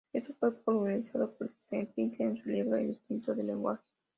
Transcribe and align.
Esto 0.13 0.33
fue 0.39 0.51
popularizado 0.51 1.31
por 1.35 1.51
Steven 1.51 1.85
Pinker 1.85 2.25
en 2.25 2.35
su 2.35 2.49
libro 2.49 2.75
"El 2.75 2.87
instinto 2.87 3.35
del 3.35 3.45
lenguaje". 3.45 3.87